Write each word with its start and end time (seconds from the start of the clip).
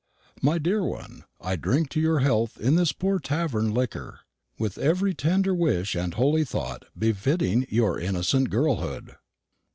My 0.41 0.57
dear 0.57 0.83
one, 0.83 1.25
I 1.39 1.55
drink 1.55 1.95
your 1.95 2.21
health 2.21 2.59
in 2.59 2.75
this 2.75 2.91
poor 2.91 3.19
tavern 3.19 3.71
liquor, 3.71 4.21
with 4.57 4.79
every 4.79 5.13
tender 5.13 5.53
wish 5.53 5.93
and 5.93 6.15
holy 6.15 6.43
thought 6.43 6.85
befitting 6.97 7.67
your 7.69 7.99
innocent 7.99 8.49
girlhood! 8.49 9.17